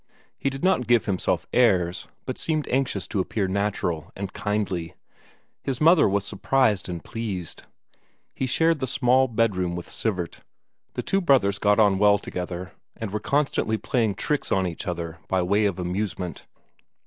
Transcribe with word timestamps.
He 0.35 0.49
did 0.49 0.63
not 0.63 0.87
give 0.87 1.05
himself 1.05 1.45
airs, 1.53 2.07
but 2.25 2.39
seemed 2.39 2.67
anxious 2.69 3.05
to 3.07 3.19
appear 3.19 3.47
natural 3.47 4.11
and 4.15 4.33
kindly; 4.33 4.95
his 5.61 5.79
mother, 5.79 6.09
was 6.09 6.25
surprised 6.25 6.89
and 6.89 7.03
pleased. 7.03 7.65
He 8.33 8.47
shared 8.47 8.79
the 8.79 8.87
small 8.87 9.27
bedroom 9.27 9.75
with 9.75 9.87
Sivert; 9.87 10.41
the 10.95 11.03
two 11.03 11.21
brothers 11.21 11.59
got 11.59 11.77
on 11.79 11.99
well 11.99 12.17
together, 12.17 12.71
and 12.97 13.11
were 13.11 13.19
constantly 13.19 13.77
playing 13.77 14.15
tricks 14.15 14.51
on 14.51 14.65
each 14.65 14.87
other 14.87 15.19
by 15.27 15.43
way 15.43 15.65
of 15.65 15.77
amusement. 15.77 16.47